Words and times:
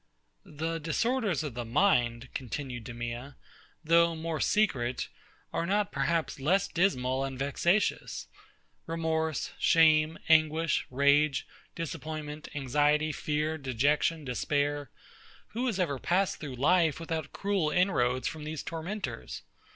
The 0.47 0.79
disorders 0.79 1.43
of 1.43 1.53
the 1.53 1.63
mind, 1.63 2.29
continued 2.33 2.85
DEMEA, 2.85 3.35
though 3.83 4.15
more 4.15 4.39
secret, 4.39 5.09
are 5.53 5.67
not 5.67 5.91
perhaps 5.91 6.39
less 6.39 6.67
dismal 6.67 7.23
and 7.23 7.37
vexatious. 7.37 8.25
Remorse, 8.87 9.51
shame, 9.59 10.17
anguish, 10.27 10.87
rage, 10.89 11.45
disappointment, 11.75 12.49
anxiety, 12.55 13.11
fear, 13.11 13.59
dejection, 13.59 14.25
despair; 14.25 14.89
who 15.49 15.67
has 15.67 15.79
ever 15.79 15.99
passed 15.99 16.39
through 16.39 16.55
life 16.55 16.99
without 16.99 17.31
cruel 17.31 17.69
inroads 17.69 18.27
from 18.27 18.43
these 18.43 18.63
tormentors? 18.63 19.43